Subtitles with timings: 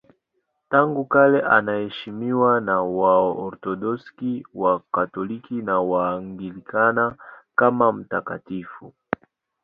[0.69, 7.15] Tangu kale anaheshimiwa na Waorthodoksi, Wakatoliki na Waanglikana
[7.55, 8.93] kama mtakatifu.